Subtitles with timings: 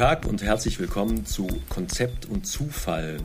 [0.00, 3.18] Tag und herzlich willkommen zu Konzept und Zufall.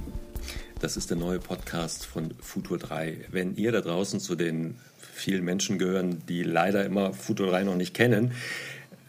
[0.81, 3.15] Das ist der neue Podcast von Futur 3.
[3.31, 7.77] Wenn ihr da draußen zu den vielen Menschen gehören, die leider immer Futur 3 noch
[7.77, 8.33] nicht kennen,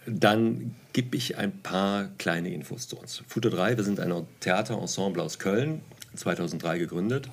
[0.07, 3.25] dann gebe ich ein paar kleine Infos zu uns.
[3.26, 5.80] Futur 3, wir sind ein Theaterensemble aus Köln,
[6.14, 7.29] 2003 gegründet.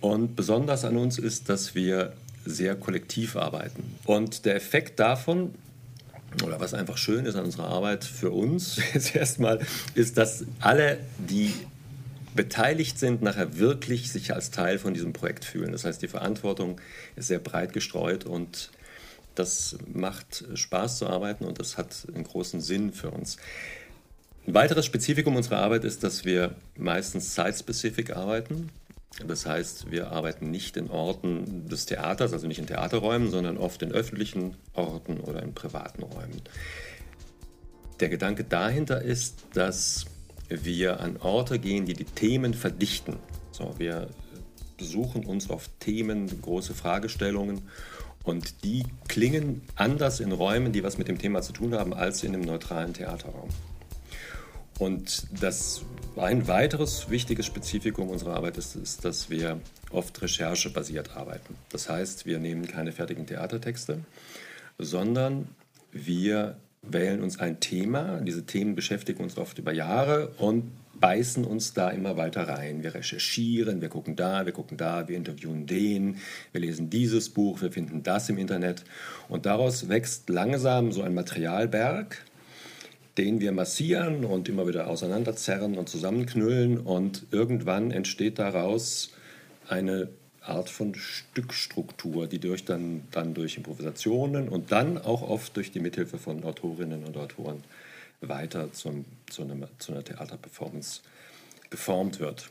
[0.00, 2.12] Und besonders an uns ist, dass wir
[2.44, 3.96] sehr kollektiv arbeiten.
[4.04, 5.52] Und der Effekt davon,
[6.42, 9.60] oder was einfach schön ist an unserer Arbeit für uns jetzt erstmal,
[9.94, 11.52] ist, dass alle, die
[12.34, 15.72] beteiligt sind, nachher wirklich sich als Teil von diesem Projekt fühlen.
[15.72, 16.80] Das heißt, die Verantwortung
[17.16, 18.70] ist sehr breit gestreut und
[19.34, 23.36] das macht Spaß zu arbeiten und das hat einen großen Sinn für uns.
[24.46, 28.70] Ein weiteres Spezifikum unserer Arbeit ist, dass wir meistens site-specific arbeiten.
[29.26, 33.82] Das heißt, wir arbeiten nicht in Orten des Theaters, also nicht in Theaterräumen, sondern oft
[33.82, 36.42] in öffentlichen Orten oder in privaten Räumen.
[38.00, 40.06] Der Gedanke dahinter ist, dass
[40.48, 43.16] wir an Orte gehen, die die Themen verdichten.
[43.52, 44.08] So, wir
[44.76, 47.62] besuchen uns auf Themen, große Fragestellungen
[48.24, 52.24] und die klingen anders in Räumen, die was mit dem Thema zu tun haben, als
[52.24, 53.50] in einem neutralen Theaterraum.
[54.78, 55.82] Und das
[56.16, 61.56] ein weiteres wichtiges Spezifikum unserer Arbeit ist, ist, dass wir oft recherchebasiert arbeiten.
[61.70, 64.00] Das heißt, wir nehmen keine fertigen Theatertexte,
[64.78, 65.48] sondern
[65.92, 68.20] wir wählen uns ein Thema.
[68.20, 72.82] Diese Themen beschäftigen uns oft über Jahre und beißen uns da immer weiter rein.
[72.82, 76.18] Wir recherchieren, wir gucken da, wir gucken da, wir interviewen den,
[76.52, 78.84] wir lesen dieses Buch, wir finden das im Internet.
[79.28, 82.24] Und daraus wächst langsam so ein Materialberg,
[83.18, 86.78] den wir massieren und immer wieder auseinanderzerren und zusammenknüllen.
[86.78, 89.12] Und irgendwann entsteht daraus
[89.68, 90.08] eine
[90.40, 95.80] Art von Stückstruktur, die durch dann, dann durch Improvisationen und dann auch oft durch die
[95.80, 97.62] Mithilfe von Autorinnen und Autoren
[98.20, 101.00] weiter zum, zu, einer, zu einer Theaterperformance
[101.70, 102.50] geformt wird.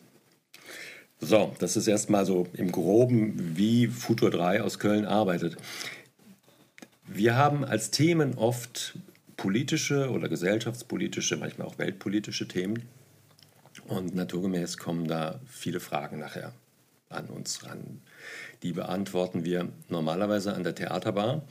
[1.19, 5.55] So, das ist erstmal so im Groben, wie Futur 3 aus Köln arbeitet.
[7.05, 8.95] Wir haben als Themen oft
[9.37, 12.83] politische oder gesellschaftspolitische, manchmal auch weltpolitische Themen.
[13.87, 16.53] Und naturgemäß kommen da viele Fragen nachher
[17.09, 18.01] an uns ran.
[18.63, 21.43] Die beantworten wir normalerweise an der Theaterbar.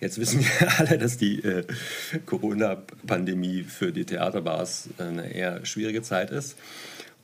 [0.00, 1.64] Jetzt wissen wir alle, dass die äh,
[2.26, 6.56] Corona-Pandemie für die Theaterbars eine eher schwierige Zeit ist.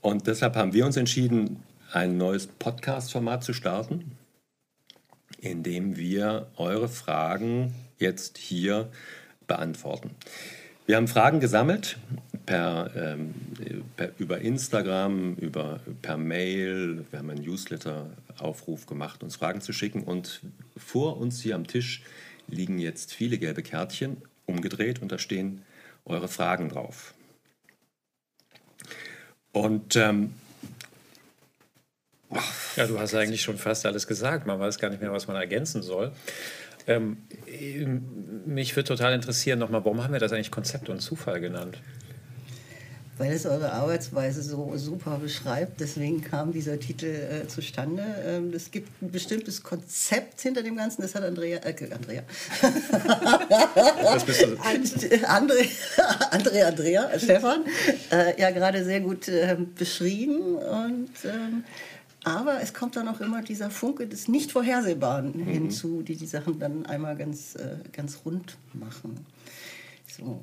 [0.01, 1.63] Und deshalb haben wir uns entschieden,
[1.93, 4.17] ein neues Podcast-Format zu starten,
[5.39, 8.91] in dem wir eure Fragen jetzt hier
[9.47, 10.11] beantworten.
[10.87, 11.99] Wir haben Fragen gesammelt
[12.45, 13.35] per, ähm,
[13.97, 17.05] per, über Instagram, über, per Mail.
[17.11, 20.03] Wir haben einen Newsletter-Aufruf gemacht, uns Fragen zu schicken.
[20.03, 20.41] Und
[20.77, 22.03] vor uns hier am Tisch
[22.49, 24.17] liegen jetzt viele gelbe Kärtchen
[24.47, 25.63] umgedreht und da stehen
[26.05, 27.15] eure Fragen drauf.
[29.53, 30.33] Und ähm,
[32.77, 34.47] ja, du hast eigentlich schon fast alles gesagt.
[34.47, 36.13] Man weiß gar nicht mehr, was man ergänzen soll.
[36.87, 37.19] Ähm,
[38.47, 41.79] mich würde total interessieren nochmal, warum haben wir das eigentlich Konzept und Zufall genannt?
[43.19, 45.81] Weil es eure Arbeitsweise so super beschreibt.
[45.81, 48.03] Deswegen kam dieser Titel äh, zustande.
[48.27, 51.03] Ähm, es gibt ein bestimmtes Konzept hinter dem Ganzen.
[51.03, 51.59] Das hat Andrea.
[51.59, 52.23] Äh, Andrea.
[54.03, 54.57] Was bist du?
[54.57, 55.69] André,
[56.31, 57.65] André, Andrea, Stefan,
[58.11, 60.57] äh, ja gerade sehr gut äh, beschrieben.
[60.57, 61.11] Und.
[62.25, 65.45] Aber es kommt dann auch immer dieser Funke des Nicht-Vorhersehbaren mhm.
[65.45, 69.27] hinzu, die die Sachen dann einmal ganz, äh, ganz rund machen.
[70.07, 70.41] So.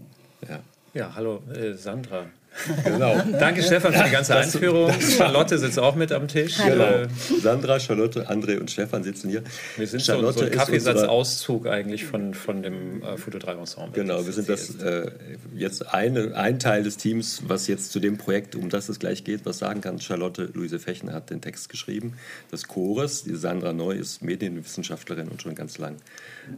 [0.47, 0.59] Ja.
[0.93, 2.25] ja, hallo äh, Sandra.
[2.83, 3.21] Genau.
[3.39, 4.87] Danke, Stefan, für die ganze das, Einführung.
[4.87, 6.57] Das, Charlotte sitzt auch mit am Tisch.
[6.57, 7.07] Genau.
[7.41, 9.43] Sandra, Charlotte, André und Stefan sitzen hier.
[9.77, 13.91] Wir sind Charlotte so, so ein Kaffeesatzauszug eigentlich von, von dem äh, Foto 3 Ensemble.
[13.93, 15.11] Genau, wir sind das äh,
[15.55, 19.23] jetzt eine, ein Teil des Teams, was jetzt zu dem Projekt, um das es gleich
[19.23, 19.99] geht, was sagen kann.
[19.99, 22.13] Charlotte Luise Fechner hat den Text geschrieben,
[22.51, 23.23] des Chores.
[23.23, 25.97] Die Sandra Neu ist Medienwissenschaftlerin und schon ganz lang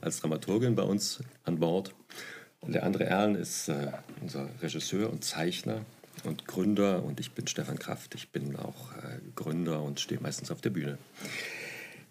[0.02, 1.94] als Dramaturgin bei uns an Bord.
[2.68, 3.88] Der andere Erlen ist äh,
[4.22, 5.84] unser Regisseur und Zeichner
[6.24, 7.04] und Gründer.
[7.04, 8.13] Und ich bin Stefan Kraft.
[8.16, 10.98] Ich bin auch äh, Gründer und stehe meistens auf der Bühne.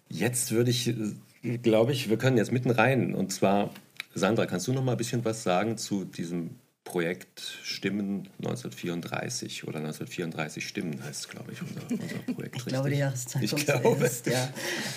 [0.09, 3.15] Jetzt würde ich, äh, glaube ich, wir können jetzt mitten rein.
[3.15, 3.71] Und zwar,
[4.13, 6.51] Sandra, kannst du noch mal ein bisschen was sagen zu diesem
[6.83, 12.55] Projekt Stimmen 1934 oder 1934 Stimmen heißt, glaube ich, unser, unser Projekt.
[12.57, 13.97] Ich glaube, die Jahreszeit ich kommt glaube.
[13.97, 14.27] zuerst.
[14.27, 14.49] Ja.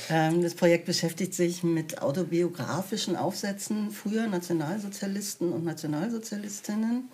[0.08, 7.10] Ähm, das Projekt beschäftigt sich mit autobiografischen Aufsätzen früher Nationalsozialisten und Nationalsozialistinnen.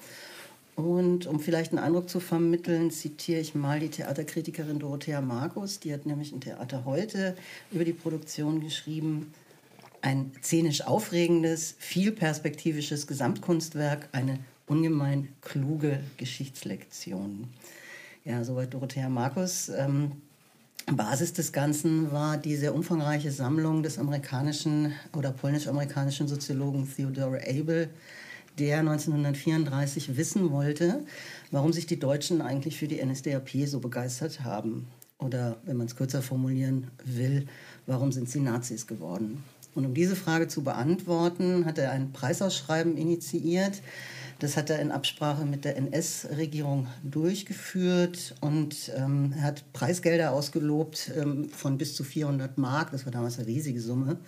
[0.76, 5.81] Und um vielleicht einen Eindruck zu vermitteln, zitiere ich mal die Theaterkritikerin Dorothea Markus.
[5.81, 7.37] Die hat nämlich in Theater heute
[7.70, 9.32] über die Produktion geschrieben.
[10.00, 14.38] Ein szenisch aufregendes, vielperspektivisches Gesamtkunstwerk, eine
[14.70, 17.49] ungemein kluge Geschichtslektionen.
[18.25, 19.69] Ja, soweit Dorothea Markus.
[19.69, 20.12] Ähm,
[20.87, 27.90] Basis des Ganzen war die sehr umfangreiche Sammlung des amerikanischen oder polnisch-amerikanischen Soziologen Theodore Abel,
[28.58, 31.05] der 1934 wissen wollte,
[31.50, 34.87] warum sich die Deutschen eigentlich für die NSDAP so begeistert haben.
[35.19, 37.46] Oder wenn man es kürzer formulieren will,
[37.87, 39.43] warum sind sie Nazis geworden?
[39.75, 43.82] Und um diese Frage zu beantworten, hat er ein Preisausschreiben initiiert.
[44.40, 51.12] Das hat er in Absprache mit der NS-Regierung durchgeführt und ähm, er hat Preisgelder ausgelobt
[51.14, 54.19] ähm, von bis zu 400 Mark, das war damals eine riesige Summe,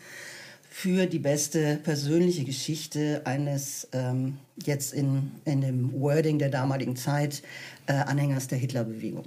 [0.68, 7.42] für die beste persönliche Geschichte eines ähm, jetzt in, in dem Wording der damaligen Zeit
[7.86, 9.24] äh, Anhängers der Hitlerbewegung.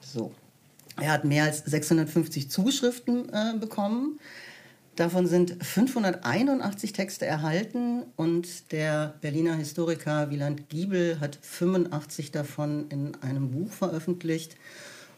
[0.00, 0.32] So.
[1.00, 4.18] Er hat mehr als 650 Zuschriften äh, bekommen.
[4.96, 13.16] Davon sind 581 Texte erhalten und der Berliner Historiker Wieland Giebel hat 85 davon in
[13.16, 14.56] einem Buch veröffentlicht.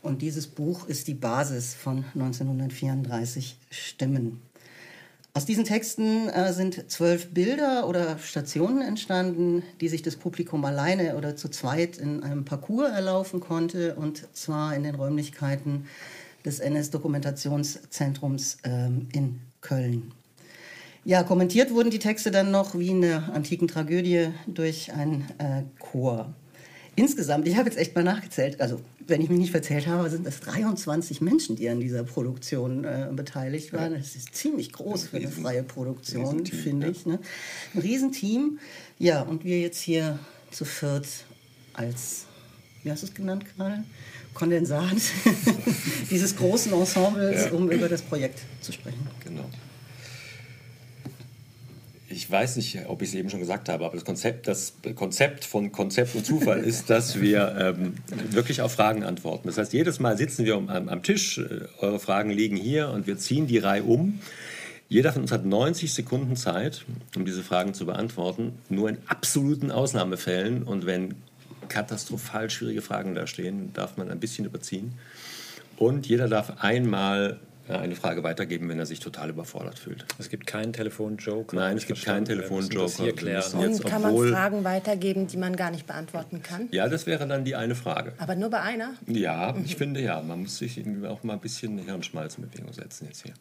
[0.01, 4.41] Und dieses Buch ist die Basis von 1934 Stimmen.
[5.35, 11.17] Aus diesen Texten äh, sind zwölf Bilder oder Stationen entstanden, die sich das Publikum alleine
[11.17, 15.85] oder zu zweit in einem Parcours erlaufen konnte, und zwar in den Räumlichkeiten
[16.47, 20.13] des NS-Dokumentationszentrums ähm, in Köln.
[21.05, 25.63] Ja, kommentiert wurden die Texte dann noch wie in der antiken Tragödie durch einen äh,
[25.79, 26.35] Chor.
[26.97, 30.27] Insgesamt, ich habe jetzt echt mal nachgezählt, also wenn ich mich nicht verzählt habe, sind
[30.27, 33.95] das 23 Menschen, die an dieser Produktion äh, beteiligt waren.
[33.95, 37.07] Das ist ziemlich groß für eine freie Produktion, finde ich.
[37.07, 37.19] Ne?
[37.75, 38.59] Ein Riesenteam.
[38.99, 40.19] Ja, und wir jetzt hier
[40.51, 41.07] zu viert
[41.75, 42.25] als,
[42.83, 43.85] wie hast du es genannt gerade?
[44.37, 44.97] Kondensat
[46.11, 47.51] dieses großen Ensembles, ja.
[47.53, 49.07] um über das Projekt zu sprechen.
[49.25, 49.47] Genau
[52.17, 55.45] ich weiß nicht, ob ich es eben schon gesagt habe, aber das Konzept, das Konzept
[55.45, 57.95] von Konzept und Zufall ist, dass wir ähm,
[58.31, 59.49] wirklich auf Fragen antworten.
[59.49, 63.07] Das heißt, jedes Mal sitzen wir am, am Tisch, äh, eure Fragen liegen hier und
[63.07, 64.21] wir ziehen die Reihe um.
[64.89, 66.85] Jeder von uns hat 90 Sekunden Zeit,
[67.17, 68.53] um diese Fragen zu beantworten.
[68.71, 71.17] Nur in absoluten Ausnahmefällen und wenn
[71.69, 74.95] katastrophal schwierige Fragen da stehen, darf man ein bisschen überziehen.
[75.77, 80.05] Und jeder darf einmal eine Frage weitergeben, wenn er sich total überfordert fühlt.
[80.19, 81.57] Es gibt keinen Telefonjoker.
[81.57, 82.85] Nein, es gibt keinen Telefonjoker.
[83.59, 86.69] Und kann man Fragen weitergeben, die man gar nicht beantworten kann?
[86.71, 88.13] Ja, das wäre dann die eine Frage.
[88.19, 88.95] Aber nur bei einer?
[89.07, 89.65] Ja, mhm.
[89.67, 90.21] ich finde ja.
[90.23, 93.35] Man muss sich auch mal ein bisschen Hirnschmalz in Bewegung setzen jetzt hier.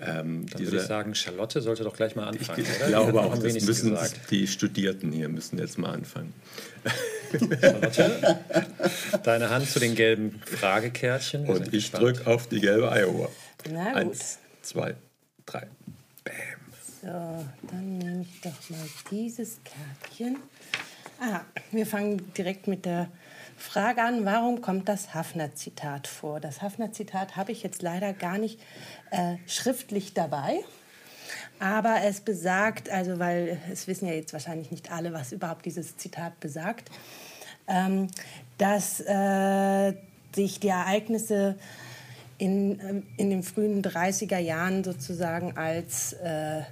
[0.00, 2.60] Ähm, Dann würde ich sagen, Charlotte sollte doch gleich mal anfangen.
[2.62, 4.30] Ich, ich glaube auch, das müssen gesagt.
[4.30, 6.32] die Studierten hier müssen jetzt mal anfangen.
[7.60, 8.40] Charlotte,
[9.22, 11.46] deine Hand zu den gelben Fragekärtchen.
[11.46, 13.30] Und ich drücke auf die gelbe Eieruhr.
[13.70, 13.96] Na gut.
[13.96, 14.94] Eins, zwei,
[15.46, 15.66] drei.
[16.24, 16.34] Bam.
[17.02, 17.08] So,
[17.70, 20.36] dann nehme ich doch mal dieses Kärtchen.
[21.20, 21.40] Ah,
[21.70, 23.08] wir fangen direkt mit der
[23.64, 26.38] Frage an, warum kommt das Hafner-Zitat vor?
[26.38, 28.60] Das Hafner-Zitat habe ich jetzt leider gar nicht
[29.10, 30.60] äh, schriftlich dabei.
[31.58, 35.96] Aber es besagt, also weil es wissen ja jetzt wahrscheinlich nicht alle, was überhaupt dieses
[35.96, 36.90] Zitat besagt,
[37.66, 38.08] ähm,
[38.58, 39.94] dass äh,
[40.34, 41.56] sich die Ereignisse
[42.38, 46.62] in, ähm, in den frühen 30er Jahren sozusagen als äh,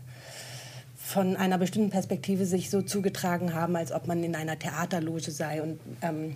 [1.12, 5.62] von einer bestimmten Perspektive sich so zugetragen haben, als ob man in einer Theaterloge sei
[5.62, 6.35] und ähm,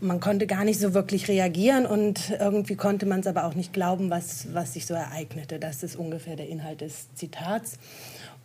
[0.00, 3.72] man konnte gar nicht so wirklich reagieren und irgendwie konnte man es aber auch nicht
[3.72, 5.58] glauben, was, was sich so ereignete.
[5.58, 7.78] Das ist ungefähr der Inhalt des Zitats.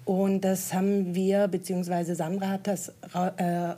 [0.06, 3.76] Und das haben wir, beziehungsweise Sandra hat das äh,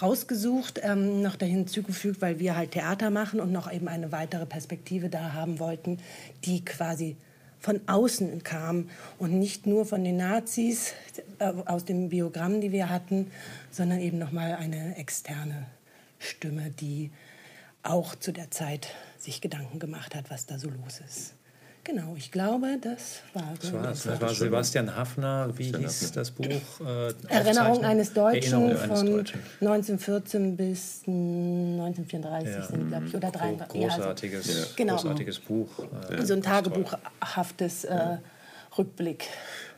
[0.00, 4.46] rausgesucht, ähm, noch dahin zugefügt, weil wir halt Theater machen und noch eben eine weitere
[4.46, 5.98] Perspektive da haben wollten,
[6.44, 7.16] die quasi
[7.60, 8.88] von außen kam
[9.18, 10.94] und nicht nur von den Nazis
[11.38, 13.30] äh, aus dem Biogramm, die wir hatten,
[13.70, 15.66] sondern eben noch mal eine externe
[16.18, 17.10] Stimme, die
[17.82, 18.88] auch zu der Zeit
[19.18, 21.34] sich Gedanken gemacht hat, was da so los ist.
[21.82, 23.54] Genau, ich glaube, das war.
[23.58, 26.46] Das war, das war Sebastian Hafner, wie Sebastian hieß das Buch?
[26.46, 29.40] Äh, Erinnerung eines Deutschen Erinnerung von eines Deutschen.
[29.60, 33.80] 1914 bis 1934 ja, sind, glaube ich, oder 33.
[33.80, 34.96] Großartiges, ja, also, genau.
[34.96, 35.68] großartiges Buch.
[36.10, 38.18] Äh, so ein tagebuchhaftes äh,
[38.76, 39.28] Rückblick.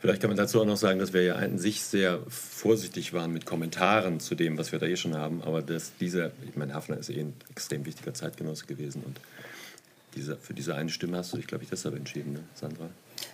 [0.01, 3.31] Vielleicht kann man dazu auch noch sagen, dass wir ja an sich sehr vorsichtig waren
[3.31, 5.41] mit Kommentaren zu dem, was wir da eh schon haben.
[5.41, 9.17] Aber dass dieser, ich meine, Hafner ist eh ein extrem wichtiger Zeitgenosse gewesen und
[10.15, 12.89] diese, für diese eine Stimme hast du dich, glaube ich, deshalb entschieden, ne, Sandra?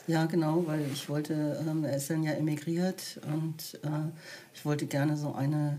[0.07, 4.09] Ja, genau, weil ich wollte, ähm, er ist dann ja emigriert und äh,
[4.53, 5.77] ich wollte gerne so eine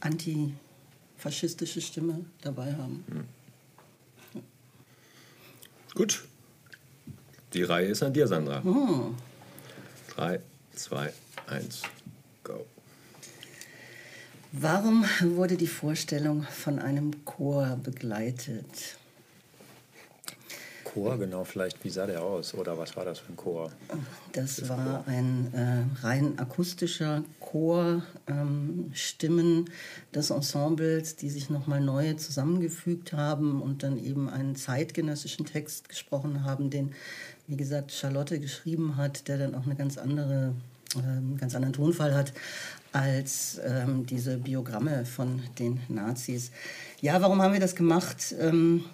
[0.00, 3.04] antifaschistische Stimme dabei haben.
[3.08, 4.42] Hm.
[5.94, 6.24] Gut,
[7.54, 8.62] die Reihe ist an dir, Sandra.
[8.62, 9.14] Hm.
[10.14, 10.40] 3,
[10.74, 11.12] 2,
[11.46, 11.82] 1,
[12.44, 12.66] go.
[14.52, 18.96] Warum wurde die Vorstellung von einem Chor begleitet?
[20.96, 23.70] Chor, genau, vielleicht, wie sah der aus oder was war das für ein Chor?
[24.32, 25.04] Das, das war Chor.
[25.06, 29.68] ein äh, rein akustischer Chor, ähm, Stimmen
[30.14, 36.44] des Ensembles, die sich nochmal neu zusammengefügt haben und dann eben einen zeitgenössischen Text gesprochen
[36.44, 36.92] haben, den,
[37.46, 40.54] wie gesagt, Charlotte geschrieben hat, der dann auch eine ganz andere,
[40.94, 42.32] äh, ganz anderen Tonfall hat
[42.92, 46.52] als ähm, diese Biogramme von den Nazis.
[47.02, 48.34] Ja, warum haben wir das gemacht?
[48.40, 48.86] Ähm,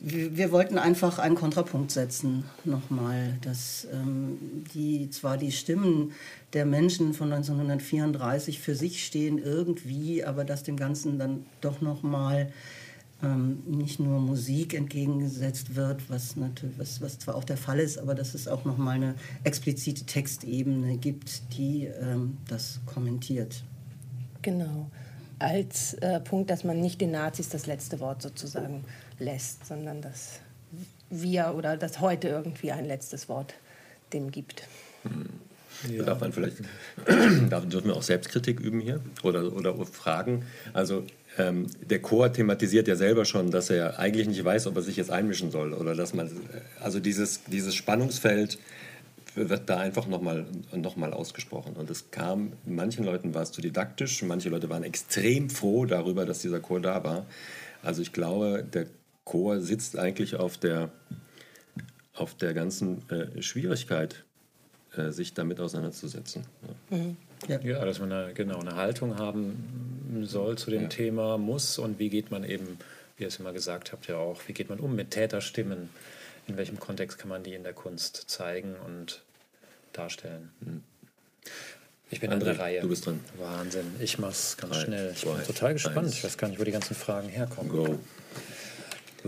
[0.00, 6.12] wir, wollten einfach einen Kontrapunkt setzen, nochmal, dass ähm, die zwar die Stimmen
[6.52, 12.52] der Menschen von 1934 für sich stehen irgendwie, aber dass dem Ganzen dann doch nochmal
[13.22, 17.98] ähm, nicht nur Musik entgegengesetzt wird, was, natürlich, was, was zwar auch der Fall ist,
[17.98, 23.64] aber dass es auch nochmal eine explizite Textebene gibt, die ähm, das kommentiert.
[24.42, 24.88] Genau,
[25.40, 28.84] als äh, Punkt, dass man nicht den Nazis das letzte Wort sozusagen
[29.18, 30.40] lässt, sondern dass
[31.10, 33.54] wir oder dass heute irgendwie ein letztes Wort
[34.12, 34.64] dem gibt.
[35.88, 36.04] Ja.
[36.04, 36.56] Darf man vielleicht,
[37.50, 40.44] darf, dürfen wir auch Selbstkritik üben hier oder, oder fragen?
[40.72, 41.04] Also
[41.38, 44.96] ähm, der Chor thematisiert ja selber schon, dass er eigentlich nicht weiß, ob er sich
[44.96, 46.30] jetzt einmischen soll oder dass man,
[46.80, 48.58] also dieses, dieses Spannungsfeld
[49.34, 51.74] wird da einfach nochmal noch mal ausgesprochen.
[51.76, 56.26] Und es kam, manchen Leuten war es zu didaktisch, manche Leute waren extrem froh darüber,
[56.26, 57.26] dass dieser Chor da war.
[57.82, 58.86] Also ich glaube, der
[59.28, 60.90] Chor sitzt eigentlich auf der,
[62.14, 64.24] auf der ganzen äh, Schwierigkeit,
[64.96, 66.44] äh, sich damit auseinanderzusetzen.
[66.90, 66.96] Ja.
[66.96, 67.16] Mhm.
[67.46, 67.60] Ja.
[67.60, 70.88] ja, dass man eine, genau eine Haltung haben soll zu dem ja.
[70.88, 72.78] Thema, muss und wie geht man eben,
[73.16, 75.90] wie ihr es immer gesagt habt, ja auch, wie geht man um mit Täterstimmen,
[76.46, 79.22] in welchem Kontext kann man die in der Kunst zeigen und
[79.92, 80.50] darstellen.
[80.60, 80.82] Mhm.
[82.10, 82.80] Ich bin André, an der Reihe.
[82.80, 83.20] Du bist drin.
[83.36, 83.84] Wahnsinn.
[84.00, 85.12] Ich mach's ganz Drei, schnell.
[85.14, 85.98] Ich bin total gespannt.
[85.98, 86.14] Eins.
[86.14, 87.70] Ich weiß gar nicht, wo die ganzen Fragen herkommen.
[87.70, 87.98] Go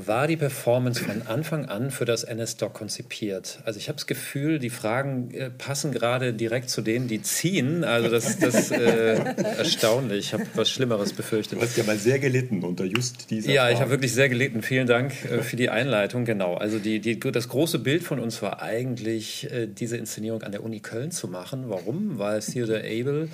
[0.06, 3.58] war die Performance von Anfang an für das NS-Doc konzipiert?
[3.64, 7.84] Also ich habe das Gefühl, die Fragen äh, passen gerade direkt zu denen, die ziehen.
[7.84, 9.14] Also das ist äh,
[9.58, 10.26] erstaunlich.
[10.26, 11.58] Ich habe was Schlimmeres befürchtet.
[11.58, 13.74] Du hast ja mal sehr gelitten unter just dieser Ja, Frage.
[13.74, 14.62] ich habe wirklich sehr gelitten.
[14.62, 16.24] Vielen Dank äh, für die Einleitung.
[16.24, 16.54] Genau.
[16.54, 20.62] Also die, die, das große Bild von uns war eigentlich, äh, diese Inszenierung an der
[20.64, 21.64] Uni Köln zu machen.
[21.68, 22.18] Warum?
[22.18, 23.28] Weil Theodore Abel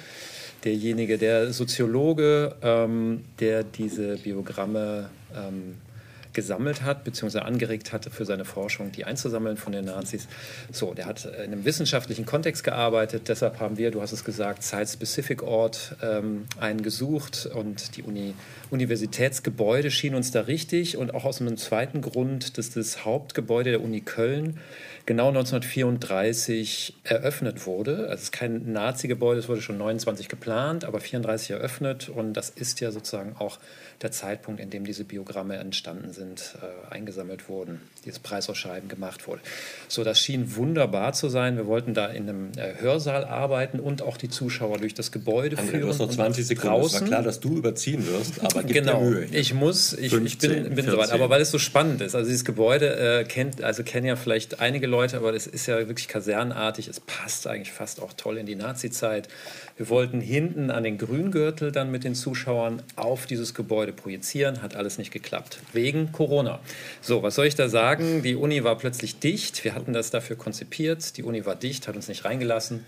[0.65, 5.77] derjenige, der Soziologe, ähm, der diese Biogramme ähm,
[6.37, 10.29] gesammelt hat, beziehungsweise angeregt hat, für seine Forschung die einzusammeln von den Nazis.
[10.71, 14.63] So, der hat in einem wissenschaftlichen Kontext gearbeitet, deshalb haben wir, du hast es gesagt,
[14.63, 18.35] Site-Specific-Ort ähm, einen gesucht und die Uni,
[18.71, 23.83] Universitätsgebäude schien uns da richtig und auch aus einem zweiten Grund, dass das Hauptgebäude der
[23.83, 24.61] Uni Köln
[25.07, 28.09] genau 1934 eröffnet wurde.
[28.09, 32.51] Also es ist kein Nazi-Gebäude, es wurde schon 29 geplant, aber 34 eröffnet und das
[32.51, 33.59] ist ja sozusagen auch
[34.03, 39.41] der Zeitpunkt, in dem diese Biogramme entstanden sind, äh, eingesammelt wurden, dieses Preisausschreiben gemacht wurde.
[39.89, 41.57] So, das schien wunderbar zu sein.
[41.57, 45.57] Wir wollten da in einem äh, Hörsaal arbeiten und auch die Zuschauer durch das Gebäude
[45.57, 45.81] André, führen.
[45.83, 46.69] Du hast noch 20 Sekunden.
[46.69, 46.97] Draußen.
[46.97, 49.01] Es war klar, dass du überziehen wirst, aber gib genau.
[49.01, 49.25] Mühe.
[49.33, 51.13] Ich muss, ich, 15, ich bin, bin soweit.
[51.13, 54.61] Aber weil es so spannend ist, also dieses Gebäude äh, kennt, also kennen ja vielleicht
[54.61, 56.89] einige Leute, aber es ist ja wirklich kasernenartig.
[56.89, 59.29] Es passt eigentlich fast auch toll in die Nazi-Zeit.
[59.77, 64.75] Wir wollten hinten an den Grüngürtel dann mit den Zuschauern auf dieses Gebäude projizieren, hat
[64.75, 66.61] alles nicht geklappt, wegen Corona.
[67.03, 68.23] So, was soll ich da sagen?
[68.23, 71.97] Die Uni war plötzlich dicht, wir hatten das dafür konzipiert, die Uni war dicht, hat
[71.97, 72.87] uns nicht reingelassen.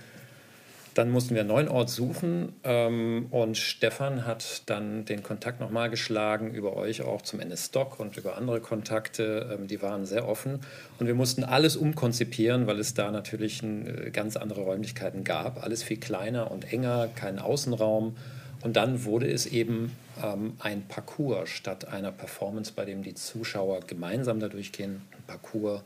[0.98, 5.90] Dann mussten wir einen neuen Ort suchen ähm, und Stefan hat dann den Kontakt nochmal
[5.90, 9.48] geschlagen über euch auch zum NS-Doc und über andere Kontakte.
[9.56, 10.58] Ähm, die waren sehr offen
[10.98, 15.62] und wir mussten alles umkonzipieren, weil es da natürlich ein, äh, ganz andere Räumlichkeiten gab.
[15.62, 18.16] Alles viel kleiner und enger, kein Außenraum.
[18.62, 23.82] Und dann wurde es eben ähm, ein Parcours statt einer Performance, bei dem die Zuschauer
[23.86, 25.02] gemeinsam da durchgehen.
[25.12, 25.82] Ein Parcours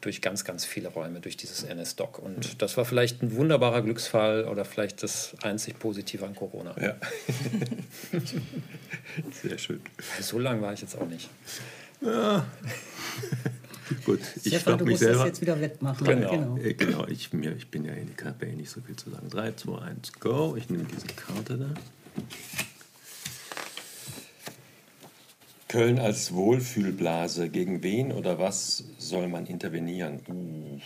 [0.00, 2.18] durch ganz, ganz viele Räume, durch dieses NS-Doc.
[2.18, 6.74] Und das war vielleicht ein wunderbarer Glücksfall oder vielleicht das einzig Positive an Corona.
[6.80, 6.96] Ja.
[9.42, 9.80] Sehr schön.
[10.20, 11.28] So lange war ich jetzt auch nicht.
[12.00, 12.46] Ja.
[14.04, 15.18] Gut, ich Stefan, mich selber.
[15.18, 16.06] das jetzt wieder wettmachen.
[16.06, 16.56] Genau, genau.
[16.58, 17.06] Äh, genau.
[17.08, 19.28] Ich, mir, ich bin ja in die KP nicht so viel zu sagen.
[19.28, 20.54] 3, 2, 1, go.
[20.56, 21.74] Ich nehme diese Karte da.
[25.70, 27.48] Köln als Wohlfühlblase.
[27.48, 30.20] Gegen wen oder was soll man intervenieren?
[30.28, 30.80] Uh.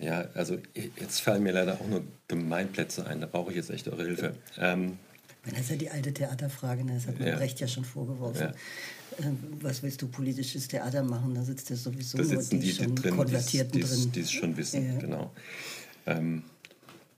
[0.00, 3.20] Ja, also jetzt fallen mir leider auch nur Gemeinplätze ein.
[3.20, 4.34] Da brauche ich jetzt echt eure Hilfe.
[4.58, 4.98] Ähm,
[5.44, 6.94] das ist ja die alte Theaterfrage, ne?
[6.94, 7.36] das hat man ja.
[7.36, 8.52] Recht ja schon vorgeworfen.
[9.20, 9.24] Ja.
[9.24, 11.34] Ähm, was willst du politisches Theater machen?
[11.34, 14.12] Da sitzt ja sowieso da nur die, die schon drin, Konvertierten die's, drin.
[14.12, 14.98] Die es schon wissen, ja.
[14.98, 15.32] genau.
[16.06, 16.42] Ähm,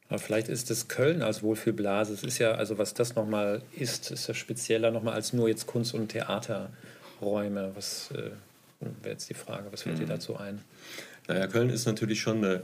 [0.08, 2.12] Aber vielleicht ist es Köln als Wohlfühlblase.
[2.12, 5.66] Es ist ja, also was das nochmal ist, ist ja spezieller nochmal als nur jetzt
[5.66, 7.72] Kunst- und Theaterräume.
[7.74, 8.30] Was äh,
[9.02, 10.00] wäre jetzt die Frage, was fällt mhm.
[10.00, 10.60] dir dazu ein?
[11.26, 12.62] Naja, Köln ist natürlich schon eine,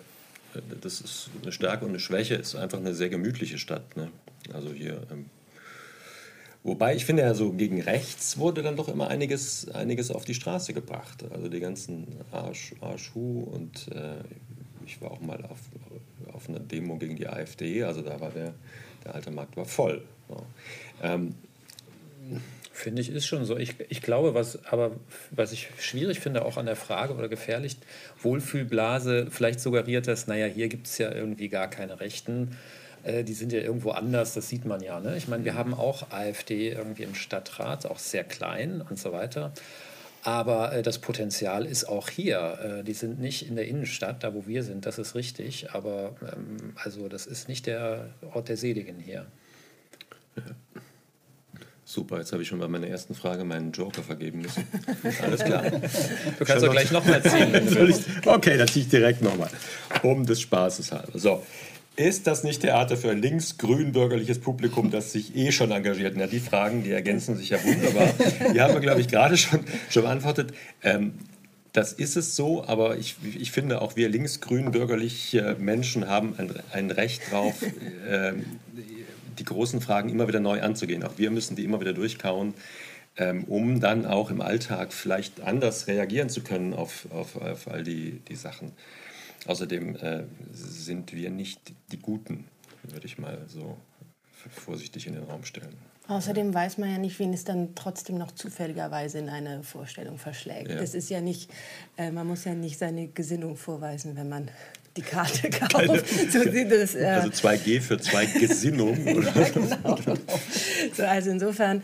[0.80, 3.96] das ist eine Stärke und eine Schwäche, ist einfach eine sehr gemütliche Stadt.
[3.96, 4.08] Ne?
[4.52, 5.26] Also hier ähm,
[6.64, 10.34] Wobei ich finde, ja, so gegen rechts wurde dann doch immer einiges, einiges auf die
[10.34, 11.24] Straße gebracht.
[11.30, 14.22] Also die ganzen Arsch, Arschhu und äh,
[14.86, 15.58] ich war auch mal auf,
[16.32, 18.54] auf einer Demo gegen die AfD, also da war der,
[19.04, 20.02] der alte Markt war voll.
[20.28, 20.46] So.
[21.02, 21.34] Ähm,
[22.72, 23.58] Finde ich, ist schon so.
[23.58, 24.92] Ich, ich glaube, was aber
[25.30, 27.76] was ich schwierig finde, auch an der Frage oder gefährlich,
[28.22, 32.56] Wohlfühlblase vielleicht suggeriert das, naja, hier gibt es ja irgendwie gar keine Rechten.
[33.04, 35.00] Äh, die sind ja irgendwo anders, das sieht man ja.
[35.00, 35.16] Ne?
[35.16, 39.52] Ich meine, wir haben auch AfD irgendwie im Stadtrat, auch sehr klein und so weiter.
[40.22, 42.80] Aber äh, das Potenzial ist auch hier.
[42.80, 45.72] Äh, die sind nicht in der Innenstadt, da wo wir sind, das ist richtig.
[45.72, 49.26] Aber ähm, also das ist nicht der Ort der Seligen hier.
[50.36, 50.42] Ja.
[51.84, 54.66] Super, jetzt habe ich schon bei meiner ersten Frage meinen Joker vergeben müssen.
[55.22, 55.62] Alles klar.
[56.38, 57.52] Du kannst doch gleich nochmal ziehen.
[58.24, 59.50] Okay, dann ziehe ich direkt nochmal.
[60.02, 61.18] Um des Spaßes halber.
[61.18, 61.44] So,
[61.96, 66.14] ist das nicht Theater für ein links-grün-bürgerliches Publikum, das sich eh schon engagiert?
[66.16, 68.08] Na, die Fragen, die ergänzen sich ja wunderbar.
[68.54, 70.52] Die haben wir, glaube ich, gerade schon, schon beantwortet.
[70.82, 71.12] Ähm,
[71.72, 76.90] das ist es so, aber ich, ich finde, auch wir links-grün-bürgerliche Menschen haben ein, ein
[76.90, 77.54] Recht darauf,
[78.08, 78.44] ähm,
[79.38, 81.02] die großen Fragen immer wieder neu anzugehen.
[81.02, 82.54] Auch wir müssen die immer wieder durchkauen,
[83.16, 87.82] ähm, um dann auch im Alltag vielleicht anders reagieren zu können auf, auf, auf all
[87.82, 88.72] die, die Sachen.
[89.46, 92.44] Außerdem äh, sind wir nicht die Guten,
[92.82, 93.76] würde ich mal so
[94.50, 95.76] vorsichtig in den Raum stellen.
[96.08, 100.68] Außerdem weiß man ja nicht, wen es dann trotzdem noch zufälligerweise in eine Vorstellung verschlägt.
[100.68, 100.76] Ja.
[100.76, 101.50] Das ist ja nicht,
[101.96, 104.50] äh, man muss ja nicht seine Gesinnung vorweisen, wenn man
[104.96, 106.08] die Karte kauft.
[106.30, 108.96] so das, äh also 2G für zwei Gesinnung.
[109.06, 109.96] ja, genau.
[110.92, 111.82] so, also insofern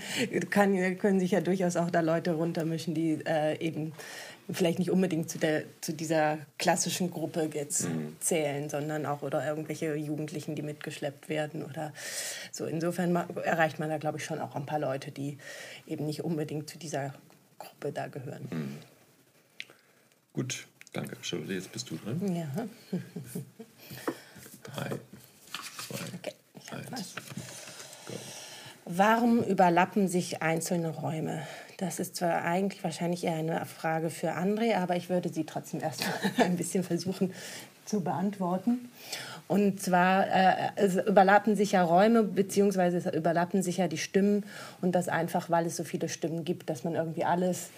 [0.51, 3.93] kann, können sich ja durchaus auch da Leute runtermischen, die äh, eben
[4.51, 8.17] vielleicht nicht unbedingt zu, der, zu dieser klassischen Gruppe jetzt mhm.
[8.21, 11.93] zählen, sondern auch oder irgendwelche Jugendlichen, die mitgeschleppt werden oder
[12.51, 12.65] so.
[12.65, 15.39] Insofern erreicht man da, glaube ich, schon auch ein paar Leute, die
[15.87, 17.15] eben nicht unbedingt zu dieser
[17.59, 18.49] Gruppe da gehören.
[18.51, 18.79] Mhm.
[20.33, 21.17] Gut, danke.
[21.21, 22.35] Charlotte, jetzt bist du dran.
[22.35, 22.49] Ja.
[24.63, 24.91] Drei,
[25.87, 26.35] zwei, okay,
[26.71, 27.15] eins.
[28.85, 31.47] Warum überlappen sich einzelne Räume?
[31.79, 35.81] Das ist zwar eigentlich wahrscheinlich eher eine Frage für André, aber ich würde sie trotzdem
[35.81, 36.03] erst
[36.39, 37.33] ein bisschen versuchen
[37.85, 38.91] zu beantworten.
[39.47, 44.45] Und zwar äh, überlappen sich ja Räume, beziehungsweise es überlappen sich ja die Stimmen
[44.83, 47.71] und das einfach, weil es so viele Stimmen gibt, dass man irgendwie alles,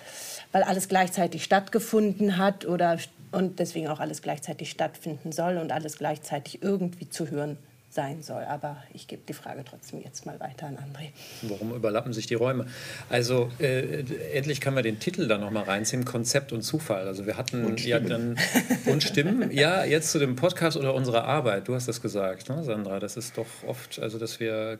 [0.51, 2.97] weil alles gleichzeitig stattgefunden hat oder
[3.33, 7.59] und deswegen auch alles gleichzeitig stattfinden soll und alles gleichzeitig irgendwie zu hören
[7.91, 8.45] sein soll.
[8.45, 11.11] Aber ich gebe die Frage trotzdem jetzt mal weiter an André.
[11.43, 12.67] Warum überlappen sich die Räume?
[13.09, 17.07] Also äh, endlich können wir den Titel da noch mal reinziehen, Konzept und Zufall.
[17.07, 18.39] Also wir hatten und ja dann
[18.87, 19.51] und Stimmen.
[19.51, 21.69] ja, jetzt zu dem Podcast oder unserer Arbeit.
[21.69, 23.01] Du hast das gesagt, ne, Sandra.
[23.01, 24.79] Das ist doch oft, also dass wir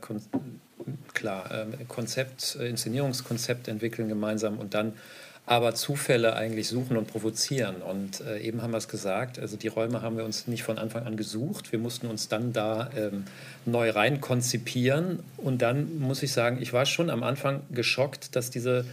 [1.15, 4.95] klar äh, Konzept, äh, Inszenierungskonzept entwickeln gemeinsam und dann
[5.51, 7.83] aber Zufälle eigentlich suchen und provozieren.
[7.83, 10.79] Und äh, eben haben wir es gesagt, also die Räume haben wir uns nicht von
[10.79, 11.73] Anfang an gesucht.
[11.73, 13.25] Wir mussten uns dann da ähm,
[13.67, 15.25] neu rein konzipieren.
[15.39, 18.85] Und dann muss ich sagen, ich war schon am Anfang geschockt, dass diese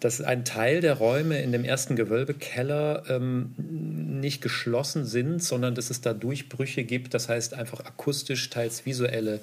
[0.00, 5.88] dass ein Teil der Räume in dem ersten Gewölbekeller ähm, nicht geschlossen sind, sondern dass
[5.88, 7.14] es da Durchbrüche gibt.
[7.14, 9.40] Das heißt einfach akustisch, teils visuelle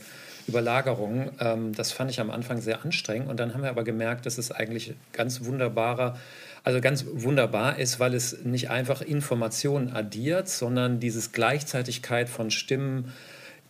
[0.48, 1.32] Überlagerungen.
[1.40, 3.30] Ähm, das fand ich am Anfang sehr anstrengend.
[3.30, 6.20] Und dann haben wir aber gemerkt, dass es eigentlich ganz wunderbarer
[6.64, 13.12] also ganz wunderbar ist, weil es nicht einfach Informationen addiert, sondern dieses Gleichzeitigkeit von Stimmen,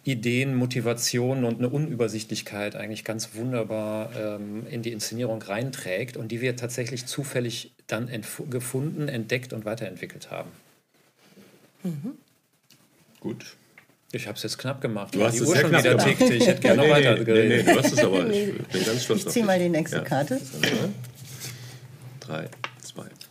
[0.04, 6.42] Ideen, Motivationen und eine Unübersichtlichkeit eigentlich ganz wunderbar ähm, in die Inszenierung reinträgt und die
[6.42, 8.10] wir tatsächlich zufällig dann
[8.50, 10.50] gefunden, entdeckt und weiterentwickelt haben.
[11.84, 12.14] Mhm.
[13.20, 13.56] Gut.
[14.12, 15.16] Ich habe es jetzt knapp gemacht.
[15.16, 16.22] Du hast die Uhr schon wieder tickt.
[16.22, 17.50] Ich hätte gerne nee, noch weiter nee, geredet.
[17.50, 18.30] Nee, nee, du hast es aber.
[18.30, 20.04] Ich bin ganz stolz Ich ziehe mal die nächste ja.
[20.04, 20.42] Karte.
[22.20, 22.50] Drei.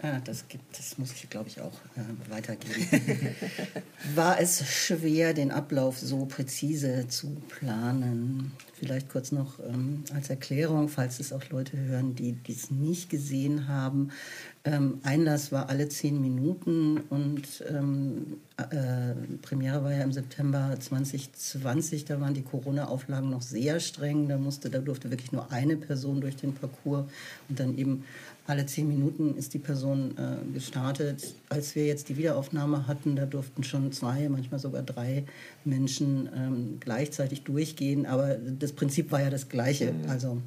[0.02, 3.34] Ah, das, gibt, das muss ich, glaube ich, auch äh, weitergeben.
[4.14, 8.52] War es schwer, den Ablauf so präzise zu planen?
[8.72, 13.68] Vielleicht kurz noch ähm, als Erklärung, falls es auch Leute hören, die dies nicht gesehen
[13.68, 14.10] haben.
[14.64, 22.04] Ähm, Einlass war alle zehn Minuten und ähm, äh, Premiere war ja im September 2020,
[22.04, 24.28] da waren die Corona-Auflagen noch sehr streng.
[24.28, 27.04] Da, musste, da durfte wirklich nur eine Person durch den Parcours
[27.48, 28.04] und dann eben
[28.50, 31.34] alle zehn Minuten ist die Person äh, gestartet.
[31.48, 35.22] Als wir jetzt die Wiederaufnahme hatten, da durften schon zwei, manchmal sogar drei
[35.64, 38.06] Menschen ähm, gleichzeitig durchgehen.
[38.06, 39.92] Aber das Prinzip war ja das gleiche.
[39.92, 40.10] Mhm.
[40.10, 40.42] Also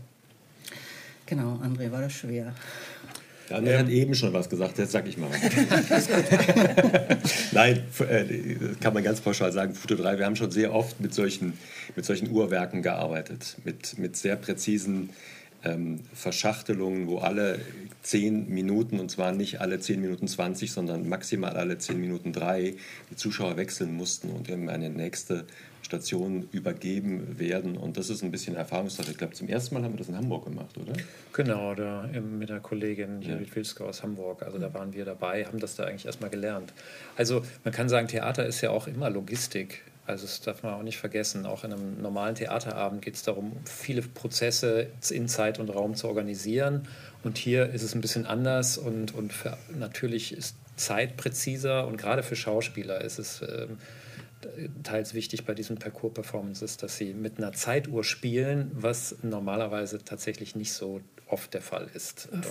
[1.26, 2.54] genau, André, war das schwer.
[3.50, 5.30] Ja, er hat eben schon was gesagt, jetzt sag ich mal.
[7.54, 8.26] Nein, äh,
[8.82, 11.54] kann man ganz pauschal sagen, Foto 3, wir haben schon sehr oft mit solchen,
[11.96, 15.10] mit solchen Uhrwerken gearbeitet, mit, mit sehr präzisen
[15.64, 17.60] ähm, Verschachtelungen, wo alle
[18.04, 22.76] 10 Minuten, und zwar nicht alle 10 Minuten 20, sondern maximal alle 10 Minuten 3,
[23.10, 25.46] die Zuschauer wechseln mussten und in eine nächste
[25.82, 27.78] Station übergeben werden.
[27.78, 29.12] Und das ist ein bisschen Erfahrungssache.
[29.12, 30.94] Ich glaube, zum ersten Mal haben wir das in Hamburg gemacht, oder?
[31.34, 33.56] Genau, da mit der Kollegin Judith ja.
[33.56, 34.44] Wilske aus Hamburg.
[34.44, 36.74] Also da waren wir dabei, haben das da eigentlich erstmal gelernt.
[37.16, 39.82] Also man kann sagen, Theater ist ja auch immer Logistik.
[40.06, 41.46] Also das darf man auch nicht vergessen.
[41.46, 46.08] Auch in einem normalen Theaterabend geht es darum, viele Prozesse in Zeit und Raum zu
[46.08, 46.88] organisieren.
[47.24, 51.98] Und hier ist es ein bisschen anders und, und für, natürlich ist Zeit präziser und
[51.98, 53.78] gerade für Schauspieler ist es ähm,
[54.84, 60.74] teils wichtig bei diesen Parcours-Performances, dass sie mit einer Zeituhr spielen, was normalerweise tatsächlich nicht
[60.74, 61.02] so
[61.34, 62.30] oft der Fall ist.
[62.32, 62.42] Ähm,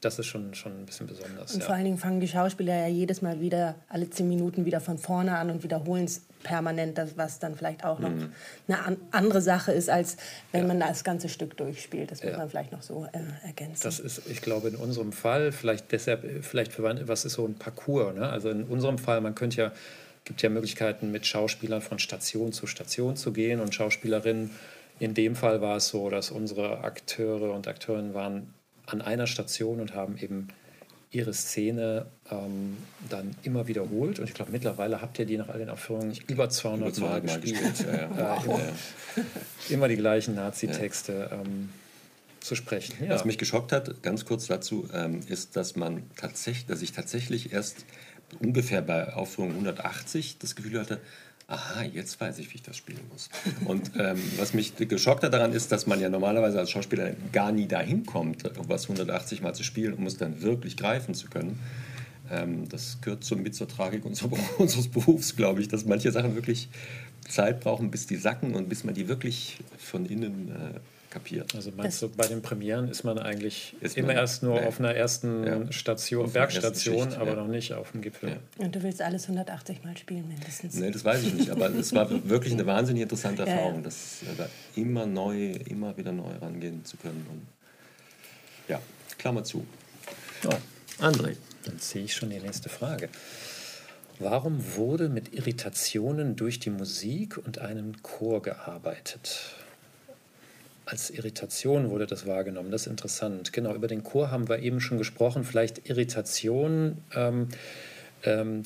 [0.00, 1.52] das ist schon, schon ein bisschen besonders.
[1.52, 1.66] Und ja.
[1.66, 4.96] vor allen Dingen fangen die Schauspieler ja jedes Mal wieder alle zehn Minuten wieder von
[4.96, 8.32] vorne an und wiederholen es permanent, was dann vielleicht auch noch mhm.
[8.68, 10.16] eine andere Sache ist, als
[10.52, 10.68] wenn ja.
[10.68, 12.10] man das ganze Stück durchspielt.
[12.10, 12.38] Das muss ja.
[12.38, 13.82] man vielleicht noch so äh, ergänzen.
[13.82, 17.54] Das ist, ich glaube, in unserem Fall, vielleicht deshalb, vielleicht für was ist so ein
[17.54, 18.14] Parcours?
[18.14, 18.28] Ne?
[18.28, 19.72] Also in unserem Fall, man könnte ja,
[20.24, 24.50] gibt ja Möglichkeiten, mit Schauspielern von Station zu Station zu gehen und Schauspielerinnen
[25.00, 28.54] in dem Fall war es so, dass unsere Akteure und Akteurinnen waren
[28.86, 30.48] an einer Station und haben eben
[31.10, 32.76] ihre Szene ähm,
[33.08, 34.20] dann immer wiederholt.
[34.20, 37.20] Und ich glaube, mittlerweile habt ihr die nach all den Aufführungen über 200 über Mal
[37.22, 37.84] gespielt.
[37.86, 38.44] Ja, ja.
[38.44, 38.60] Äh, immer,
[39.70, 41.70] immer, die gleichen Nazi-Texte ähm,
[42.40, 42.94] zu sprechen.
[43.02, 43.10] Ja.
[43.10, 47.52] Was mich geschockt hat, ganz kurz dazu, ähm, ist, dass man tatsächlich, dass ich tatsächlich
[47.52, 47.84] erst
[48.38, 51.00] ungefähr bei Aufführung 180 das Gefühl hatte,
[51.50, 53.28] aha, jetzt weiß ich, wie ich das spielen muss.
[53.64, 57.50] Und ähm, was mich geschockt hat daran ist, dass man ja normalerweise als Schauspieler gar
[57.52, 61.58] nie dahin kommt, was 180 Mal zu spielen, um es dann wirklich greifen zu können.
[62.30, 66.68] Ähm, das gehört so mit zur Tragik unseres Berufs, glaube ich, dass manche Sachen wirklich
[67.28, 70.80] Zeit brauchen, bis die sacken und bis man die wirklich von innen äh,
[71.10, 71.54] kapiert.
[71.54, 74.60] Also meinst das du, bei den Premieren ist man eigentlich ist immer man, erst nur
[74.60, 74.66] nee.
[74.66, 75.72] auf einer ersten ja.
[75.72, 77.36] Station, Bergstation, Schicht, aber ja.
[77.36, 78.30] noch nicht auf dem Gipfel.
[78.30, 78.64] Ja.
[78.64, 80.74] Und du willst alles 180 Mal spielen mindestens.
[80.74, 84.36] Nee, das weiß ich nicht, aber es war wirklich eine wahnsinnig interessante Erfahrung, das äh,
[84.36, 87.26] da immer neu, immer wieder neu rangehen zu können.
[87.30, 87.46] Und
[88.68, 88.80] ja,
[89.18, 89.66] Klammer zu.
[90.46, 91.36] Oh, André.
[91.64, 93.08] Dann sehe ich schon die nächste Frage.
[94.18, 99.54] Warum wurde mit Irritationen durch die Musik und einen Chor gearbeitet?
[100.90, 102.72] Als Irritation wurde das wahrgenommen.
[102.72, 103.52] Das ist interessant.
[103.52, 105.44] Genau, über den Chor haben wir eben schon gesprochen.
[105.44, 106.98] Vielleicht Irritation.
[107.14, 107.48] Ähm,
[108.24, 108.64] ähm,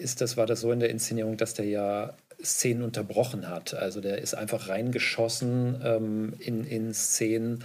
[0.00, 3.74] ist das, war das so in der Inszenierung, dass der ja Szenen unterbrochen hat.
[3.74, 7.64] Also der ist einfach reingeschossen ähm, in, in Szenen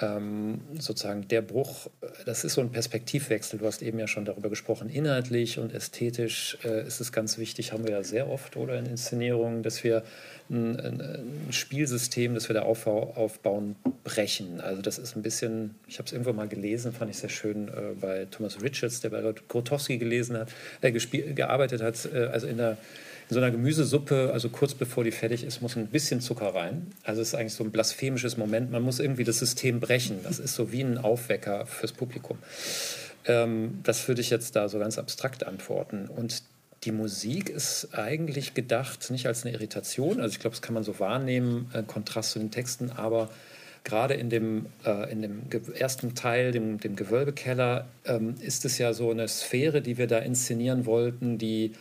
[0.00, 1.88] ähm, sozusagen der Bruch,
[2.24, 3.58] das ist so ein Perspektivwechsel.
[3.58, 4.88] Du hast eben ja schon darüber gesprochen.
[4.88, 8.86] Inhaltlich und ästhetisch äh, ist es ganz wichtig, haben wir ja sehr oft oder in
[8.86, 10.02] Inszenierungen, dass wir
[10.50, 14.60] ein, ein, ein Spielsystem, das wir da aufbau, aufbauen, brechen.
[14.60, 17.68] Also das ist ein bisschen, ich habe es irgendwo mal gelesen, fand ich sehr schön
[17.68, 20.50] äh, bei Thomas Richards, der bei Grotowski gelesen hat,
[20.82, 22.76] äh, gearbeitet hat, äh, also in der
[23.28, 26.92] in so einer Gemüsesuppe, also kurz bevor die fertig ist, muss ein bisschen Zucker rein.
[27.02, 28.70] Also es ist eigentlich so ein blasphemisches Moment.
[28.70, 30.20] Man muss irgendwie das System brechen.
[30.22, 32.38] Das ist so wie ein Aufwecker fürs Publikum.
[33.24, 36.06] Ähm, das würde ich jetzt da so ganz abstrakt antworten.
[36.06, 36.44] Und
[36.84, 40.20] die Musik ist eigentlich gedacht nicht als eine Irritation.
[40.20, 43.28] Also ich glaube, das kann man so wahrnehmen, äh, Kontrast zu den Texten, aber
[43.82, 45.42] gerade in dem, äh, in dem
[45.74, 50.18] ersten Teil, dem, dem Gewölbekeller, ähm, ist es ja so eine Sphäre, die wir da
[50.18, 51.72] inszenieren wollten, die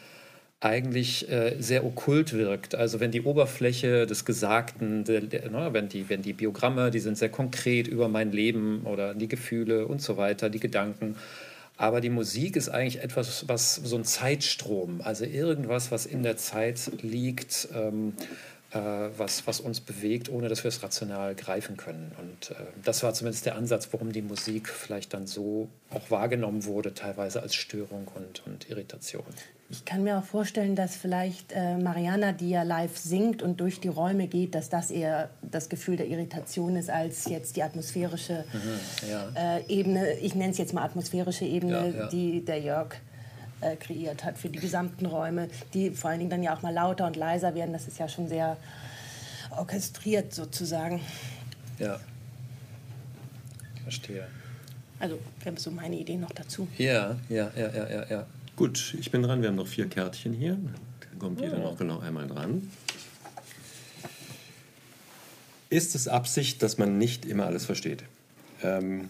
[0.61, 2.75] eigentlich äh, sehr okkult wirkt.
[2.75, 6.99] Also wenn die Oberfläche des Gesagten, der, der, ne, wenn, die, wenn die Biogramme, die
[6.99, 11.15] sind sehr konkret über mein Leben oder die Gefühle und so weiter, die Gedanken.
[11.77, 16.37] Aber die Musik ist eigentlich etwas, was so ein Zeitstrom, also irgendwas, was in der
[16.37, 22.11] Zeit liegt, ähm, äh, was, was uns bewegt, ohne dass wir es rational greifen können.
[22.19, 26.65] Und äh, das war zumindest der Ansatz, warum die Musik vielleicht dann so auch wahrgenommen
[26.65, 29.23] wurde, teilweise als Störung und, und Irritation.
[29.69, 33.79] Ich kann mir auch vorstellen, dass vielleicht äh, Mariana, die ja live singt und durch
[33.79, 38.45] die Räume geht, dass das eher das Gefühl der Irritation ist als jetzt die atmosphärische
[38.53, 39.57] mhm, ja.
[39.57, 40.13] äh, Ebene.
[40.19, 42.07] Ich nenne es jetzt mal atmosphärische Ebene, ja, ja.
[42.09, 42.95] die der Jörg
[43.61, 46.73] äh, kreiert hat für die gesamten Räume, die vor allen Dingen dann ja auch mal
[46.73, 47.73] lauter und leiser werden.
[47.73, 48.57] Das ist ja schon sehr
[49.51, 51.01] orchestriert sozusagen.
[51.79, 51.99] Ja.
[53.83, 54.27] Verstehe.
[54.99, 56.67] Also, wir haben so meine Idee noch dazu.
[56.77, 58.25] Ja, ja, ja, ja, ja, ja.
[58.55, 59.41] Gut, ich bin dran.
[59.41, 60.57] Wir haben noch vier Kärtchen hier.
[61.01, 62.71] Da kommt jeder noch genau einmal dran.
[65.69, 68.03] Ist es Absicht, dass man nicht immer alles versteht?
[68.63, 69.09] Ähm,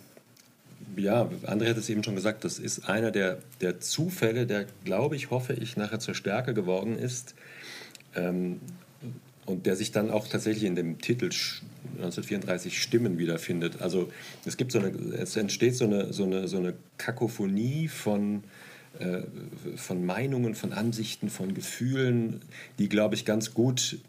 [0.95, 5.15] ja, André hat es eben schon gesagt, das ist einer der, der Zufälle, der, glaube
[5.15, 7.35] ich, hoffe ich, nachher zur Stärke geworden ist.
[8.15, 8.59] Ähm,
[9.45, 13.81] und der sich dann auch tatsächlich in dem Titel 1934 Stimmen wiederfindet.
[13.81, 14.11] Also
[14.43, 18.43] es gibt so eine, es entsteht so eine, so eine, so eine Kakophonie von,
[18.99, 19.21] äh,
[19.75, 22.41] von Meinungen, von Ansichten, von Gefühlen,
[22.79, 23.99] die, glaube ich, ganz gut,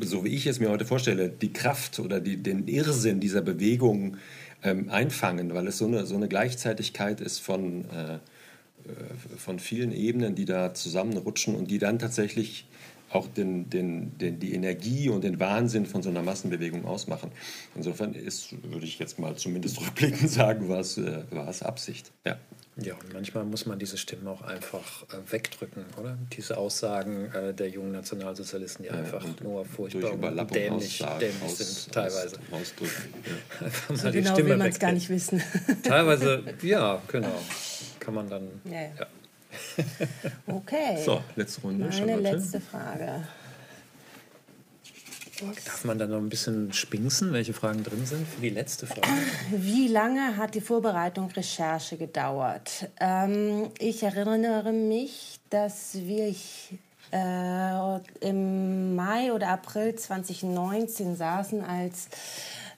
[0.00, 4.16] so wie ich es mir heute vorstelle, die Kraft oder die, den Irrsinn dieser Bewegung
[4.66, 8.18] ähm, einfangen, weil es so eine, so eine Gleichzeitigkeit ist von, äh,
[9.38, 12.66] von vielen Ebenen, die da zusammenrutschen und die dann tatsächlich
[13.10, 17.30] auch den, den, den, die Energie und den Wahnsinn von so einer Massenbewegung ausmachen.
[17.76, 21.22] Insofern ist, würde ich jetzt mal zumindest rückblickend sagen, war es, äh,
[21.62, 22.10] Absicht.
[22.24, 22.36] Ja.
[22.78, 26.18] Ja, und manchmal muss man diese Stimmen auch einfach äh, wegdrücken, oder?
[26.36, 30.22] Diese Aussagen äh, der jungen Nationalsozialisten, die ja, einfach nur furchtbar und
[30.54, 32.36] dämlich, dämlich aus, sind, teilweise.
[32.50, 33.14] Aus, ausdrücken.
[33.24, 33.66] Ja.
[33.66, 35.42] Einfach so genau will man es gar nicht wissen.
[35.82, 37.40] teilweise, ja, genau.
[37.98, 38.48] Kann man dann.
[38.64, 39.06] Ja, ja.
[40.46, 41.02] Okay.
[41.02, 41.84] So, letzte Runde.
[41.84, 42.36] Meine Charlotte.
[42.36, 43.26] letzte Frage.
[45.64, 49.06] Darf man da noch ein bisschen spinksen, welche Fragen drin sind für die letzte Frage?
[49.50, 52.88] Wie lange hat die Vorbereitung Recherche gedauert?
[53.00, 56.34] Ähm, ich erinnere mich, dass wir
[57.12, 62.08] äh, im Mai oder April 2019 saßen, als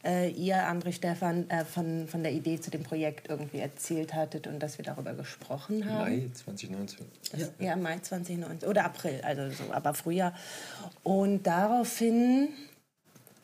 [0.05, 4.47] äh, ihr, André Stefan, äh, von, von der Idee zu dem Projekt irgendwie erzählt hattet
[4.47, 5.99] und dass wir darüber gesprochen haben.
[5.99, 7.07] Mai 2019.
[7.33, 7.49] Das, ja.
[7.59, 10.35] ja, Mai 2019 oder April, also so, aber Frühjahr.
[11.03, 12.49] Und daraufhin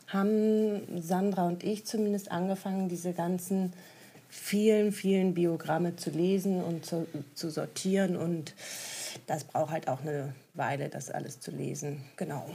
[0.09, 3.73] haben Sandra und ich zumindest angefangen, diese ganzen
[4.29, 8.17] vielen, vielen Biogramme zu lesen und zu, zu sortieren.
[8.17, 8.55] Und
[9.27, 12.03] das braucht halt auch eine Weile, das alles zu lesen.
[12.17, 12.49] Genau.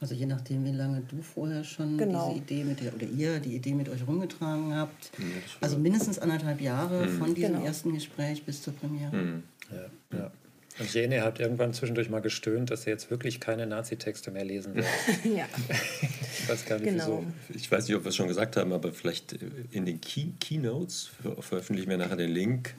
[0.00, 2.32] Also je nachdem, wie lange du vorher schon genau.
[2.32, 5.10] diese Idee mit der, oder ihr die Idee mit euch rumgetragen habt.
[5.18, 5.24] Ja,
[5.60, 7.18] also mindestens anderthalb Jahre mhm.
[7.18, 7.66] von diesem genau.
[7.66, 9.14] ersten Gespräch bis zur Premiere.
[9.14, 9.42] Mhm.
[9.70, 10.30] Ja, ja.
[10.78, 14.74] Und Jene hat irgendwann zwischendurch mal gestöhnt, dass er jetzt wirklich keine Nazi-Texte mehr lesen
[14.74, 14.84] will.
[15.36, 15.46] ja.
[15.68, 17.22] ich weiß gar nicht genau.
[17.48, 17.58] wieso.
[17.58, 19.36] Ich weiß nicht, ob wir es schon gesagt haben, aber vielleicht
[19.70, 21.10] in den Key Keynotes
[21.40, 22.74] veröffentlichen wir nachher den Link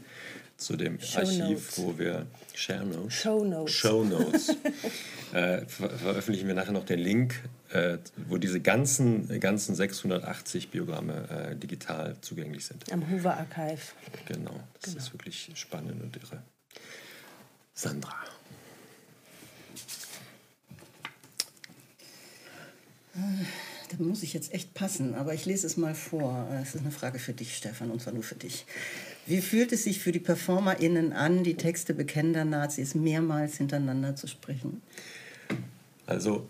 [0.62, 1.78] zu dem Show Archiv, Notes.
[1.78, 4.50] wo wir Share Notes, Show Notes, Show Notes
[5.34, 7.98] äh, ver veröffentlichen wir nachher noch den Link, äh,
[8.28, 12.92] wo diese ganzen, ganzen 680 Biogramme äh, digital zugänglich sind.
[12.92, 13.82] Am Hoover Archive.
[14.28, 14.98] Genau, das genau.
[14.98, 16.44] ist wirklich spannend und irre.
[17.74, 18.14] Sandra.
[23.14, 26.48] Da muss ich jetzt echt passen, aber ich lese es mal vor.
[26.62, 28.66] Es ist eine Frage für dich, Stefan, und zwar nur für dich.
[29.26, 34.28] Wie fühlt es sich für die PerformerInnen an, die Texte bekennender Nazis mehrmals hintereinander zu
[34.28, 34.82] sprechen?
[36.08, 36.48] Also,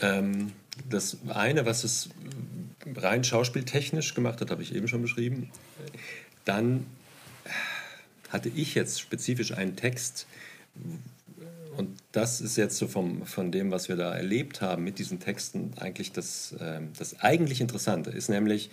[0.00, 0.52] ähm,
[0.88, 2.08] das eine, was es
[2.96, 5.50] rein schauspieltechnisch gemacht hat, habe ich eben schon beschrieben.
[6.44, 6.86] Dann
[8.30, 10.26] hatte ich jetzt spezifisch einen Text,
[11.76, 15.20] und das ist jetzt so vom, von dem, was wir da erlebt haben mit diesen
[15.20, 18.70] Texten, eigentlich das, äh, das eigentlich Interessante ist nämlich,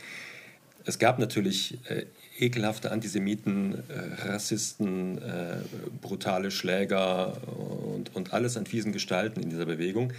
[0.85, 2.05] es gab natürlich äh,
[2.39, 5.57] ekelhafte Antisemiten, äh, Rassisten, äh,
[6.01, 7.37] brutale Schläger
[7.95, 10.13] und, und alles an fiesen Gestalten in dieser Bewegung.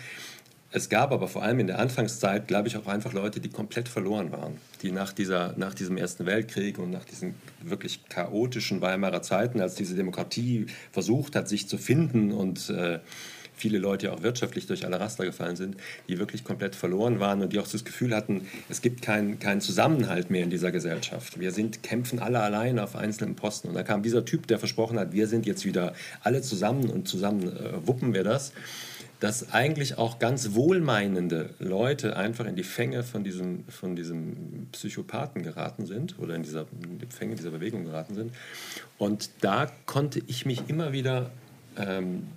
[0.72, 3.88] Es gab aber vor allem in der Anfangszeit, glaube ich, auch einfach Leute, die komplett
[3.88, 9.20] verloren waren, die nach, dieser, nach diesem Ersten Weltkrieg und nach diesen wirklich chaotischen Weimarer
[9.20, 13.00] Zeiten, als diese Demokratie versucht hat, sich zu finden und äh,
[13.60, 15.76] viele Leute auch wirtschaftlich durch alle Raster gefallen sind,
[16.08, 19.60] die wirklich komplett verloren waren und die auch das Gefühl hatten, es gibt keinen kein
[19.60, 21.38] Zusammenhalt mehr in dieser Gesellschaft.
[21.38, 23.68] Wir sind, kämpfen alle allein auf einzelnen Posten.
[23.68, 27.06] Und da kam dieser Typ, der versprochen hat, wir sind jetzt wieder alle zusammen und
[27.06, 28.52] zusammen äh, wuppen wir das
[29.20, 35.42] dass eigentlich auch ganz wohlmeinende Leute einfach in die Fänge von diesem, von diesem Psychopathen
[35.42, 38.32] geraten sind oder in, dieser, in die Fänge dieser Bewegung geraten sind.
[38.98, 41.30] Und da konnte ich mich immer wieder
[41.76, 42.28] ähm,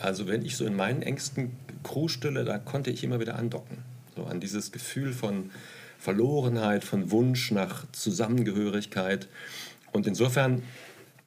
[0.00, 3.78] also wenn ich so in meinen engsten Crew stelle, da konnte ich immer wieder andocken.
[4.16, 5.50] So an dieses Gefühl von
[5.98, 9.28] Verlorenheit, von Wunsch nach Zusammengehörigkeit.
[9.92, 10.62] Und insofern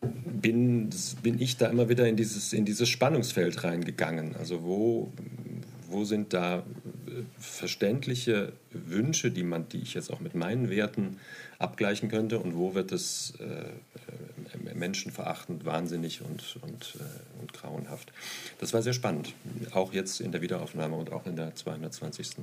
[0.02, 0.90] bin,
[1.22, 4.36] bin ich da immer wieder in dieses, in dieses Spannungsfeld reingegangen.
[4.36, 5.12] Also wo,
[5.90, 6.64] wo sind da
[7.40, 11.18] verständliche Wünsche, die, man, die ich jetzt auch mit meinen Werten
[11.60, 14.33] abgleichen könnte und wo wird es äh,
[14.74, 18.12] menschenverachtend, wahnsinnig und, und, äh, und grauenhaft.
[18.60, 19.34] Das war sehr spannend,
[19.72, 22.38] auch jetzt in der Wiederaufnahme und auch in der 220.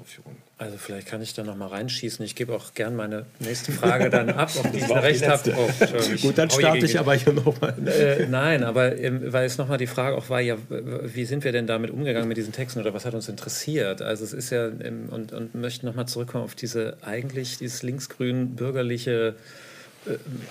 [0.00, 0.36] Aufführung.
[0.58, 2.24] Also vielleicht kann ich da noch mal reinschießen.
[2.24, 5.52] Ich gebe auch gern meine nächste Frage dann ab, ob ich recht habe.
[6.20, 7.74] Gut, dann starte ich aber hier nochmal.
[7.86, 11.52] Äh, nein, aber ähm, weil es nochmal die Frage auch war, ja, wie sind wir
[11.52, 14.02] denn damit umgegangen mit diesen Texten oder was hat uns interessiert?
[14.02, 18.56] Also es ist ja, ähm, und, und möchte nochmal zurückkommen auf diese eigentlich, dieses linksgrün
[18.56, 19.65] bürgerliche äh,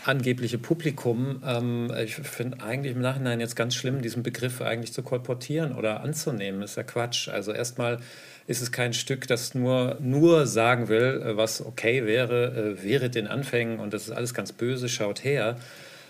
[0.05, 1.41] angebliche Publikum.
[1.45, 6.01] Ähm, ich finde eigentlich im Nachhinein jetzt ganz schlimm, diesen Begriff eigentlich zu kolportieren oder
[6.01, 6.61] anzunehmen.
[6.61, 7.29] Das ist ja Quatsch.
[7.29, 7.99] Also erstmal
[8.47, 13.09] ist es kein Stück, das nur, nur sagen will, äh, was okay wäre, äh, wäre
[13.09, 15.57] den Anfängen und das ist alles ganz böse, schaut her,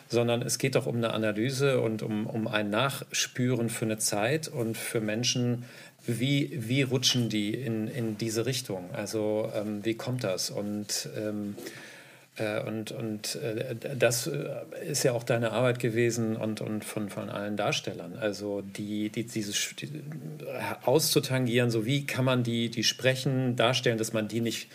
[0.09, 4.47] sondern es geht doch um eine Analyse und um, um ein Nachspüren für eine Zeit
[4.47, 5.65] und für Menschen,
[6.05, 8.89] wie, wie rutschen die in, in diese Richtung?
[8.93, 10.51] Also ähm, wie kommt das?
[10.51, 11.84] Und ähm, äh,
[12.37, 17.29] und, und äh, das äh, ist ja auch deine Arbeit gewesen und, und von, von
[17.29, 18.17] allen Darstellern.
[18.19, 19.89] Also die, die, dieses die,
[20.83, 24.69] auszutangieren, so wie kann man die, die sprechen, darstellen, dass man die nicht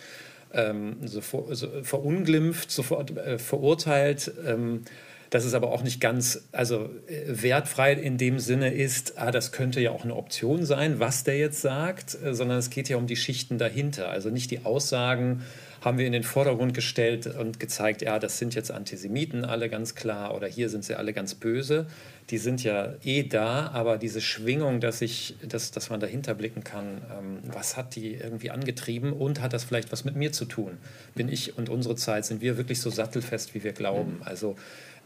[0.53, 1.21] ähm, so,
[1.51, 4.31] so verunglimpft, sofort äh, verurteilt.
[4.45, 4.83] Ähm,
[5.29, 9.79] dass es aber auch nicht ganz also wertfrei in dem Sinne ist, ah, das könnte
[9.79, 13.15] ja auch eine Option sein, was der jetzt sagt, sondern es geht ja um die
[13.15, 14.09] Schichten dahinter.
[14.09, 15.43] Also nicht die Aussagen,
[15.81, 19.95] haben wir in den Vordergrund gestellt und gezeigt, ja, das sind jetzt Antisemiten alle ganz
[19.95, 21.87] klar oder hier sind sie alle ganz böse.
[22.29, 26.63] Die sind ja eh da, aber diese Schwingung, dass, ich, dass, dass man dahinter blicken
[26.63, 30.45] kann, ähm, was hat die irgendwie angetrieben und hat das vielleicht was mit mir zu
[30.45, 30.77] tun?
[31.15, 34.17] Bin ich und unsere Zeit, sind wir wirklich so sattelfest, wie wir glauben?
[34.17, 34.23] Mhm.
[34.23, 34.55] Also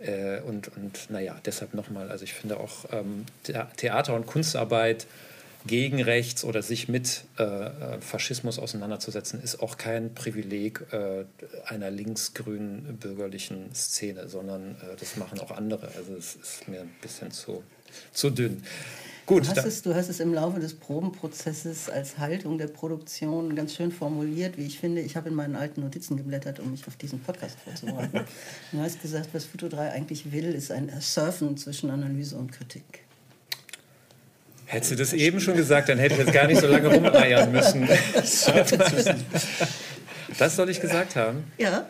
[0.01, 3.25] äh, und, und naja, deshalb nochmal, also ich finde auch ähm,
[3.77, 5.07] Theater und Kunstarbeit
[5.65, 11.25] gegen rechts oder sich mit äh, äh, Faschismus auseinanderzusetzen, ist auch kein Privileg äh,
[11.65, 15.87] einer linksgrünen bürgerlichen Szene, sondern äh, das machen auch andere.
[15.97, 17.63] Also es ist mir ein bisschen zu,
[18.11, 18.63] zu dünn.
[19.25, 23.55] Gut, du, hast es, du hast es im Laufe des Probenprozesses als Haltung der Produktion
[23.55, 25.01] ganz schön formuliert, wie ich finde.
[25.01, 28.21] Ich habe in meinen alten Notizen geblättert, um mich auf diesen Podcast vorzubereiten.
[28.71, 33.04] du hast gesagt, was Futo 3 eigentlich will, ist ein Surfen zwischen Analyse und Kritik.
[34.65, 37.51] Hättest du das eben schon gesagt, dann hätte ich jetzt gar nicht so lange rumeiern
[37.51, 37.87] müssen.
[40.37, 41.45] Das soll ich gesagt haben?
[41.57, 41.87] Ja.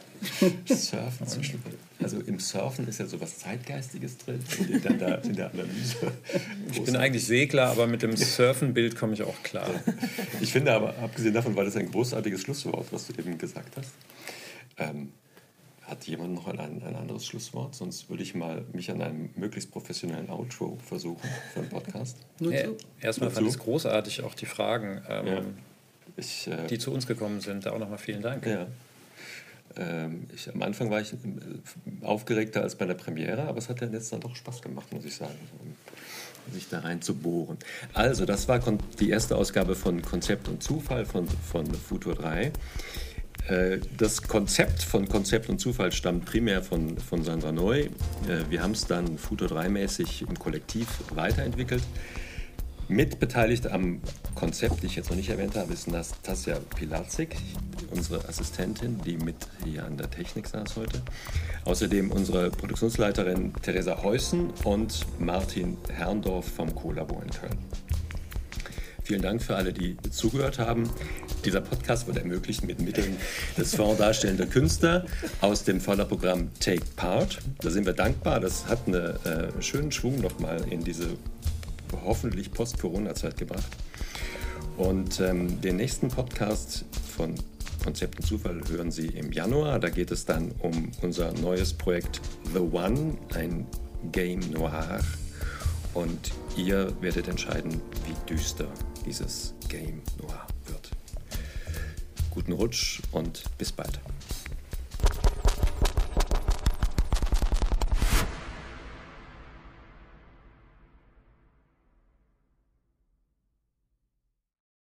[0.66, 1.64] Surfen zwischen.
[2.02, 6.12] Also im Surfen ist ja so was Zeitgeistiges drin, in der, in der Analyse.
[6.72, 9.70] Ich bin eigentlich Segler, aber mit dem Surfenbild komme ich auch klar.
[10.42, 13.94] Ich finde aber, abgesehen davon war das ein großartiges Schlusswort, was du eben gesagt hast.
[14.78, 15.12] Ähm,
[15.88, 17.76] hat jemand noch ein, ein anderes Schlusswort?
[17.76, 22.18] Sonst würde ich mal mich an einem möglichst professionellen Outro versuchen für einen Podcast.
[22.40, 22.70] Ja,
[23.02, 25.42] erstmal fand ich es großartig, auch die Fragen, ähm, ja.
[26.18, 27.66] ich, äh, die zu uns gekommen sind.
[27.66, 28.46] Da auch nochmal vielen Dank.
[28.46, 28.68] Ja.
[29.78, 31.18] Ähm, ich, am Anfang war ich äh,
[32.02, 35.06] aufgeregter als bei der Premiere, aber es hat ja jetzt dann doch Spaß gemacht, muss
[35.06, 35.36] ich sagen
[36.52, 37.58] sich da rein zu bohren.
[37.94, 38.60] Also, das war
[39.00, 42.52] die erste Ausgabe von Konzept und Zufall von, von Futur 3.
[43.48, 47.82] Äh, das Konzept von Konzept und Zufall stammt primär von, von Sandra Neu.
[47.82, 47.90] Äh,
[48.50, 51.84] wir haben es dann Futur 3-mäßig im Kollektiv weiterentwickelt.
[52.88, 54.00] Mitbeteiligt am
[54.36, 57.36] Konzept, die ich jetzt noch nicht erwähnt habe, ist Nastasia Pilatzik,
[57.90, 61.02] unsere Assistentin, die mit hier an der Technik saß heute.
[61.64, 67.58] Außerdem unsere Produktionsleiterin Theresa Heusen und Martin Herrndorf vom Co-Labor in Köln.
[69.06, 70.90] Vielen Dank für alle, die zugehört haben.
[71.46, 73.18] Dieser Podcast wird ermöglicht mit Mitteln
[73.56, 75.06] des Fonds Darstellender Künstler
[75.42, 77.38] aus dem Förderprogramm Take Part.
[77.62, 78.40] Da sind wir dankbar.
[78.40, 81.06] Das hat einen äh, schönen Schwung nochmal in diese
[82.04, 83.72] hoffentlich Post-Corona-Zeit gebracht.
[84.76, 87.36] Und ähm, den nächsten Podcast von
[87.84, 89.80] Konzept und Zufall hören Sie im Januar.
[89.80, 92.22] Da geht es dann um unser neues Projekt
[92.56, 93.68] The One, ein
[94.12, 95.00] Game Noir.
[95.94, 98.68] Und ihr werdet entscheiden, wie düster
[99.06, 100.92] dieses Game Noir wird.
[102.32, 104.00] Guten Rutsch und bis bald.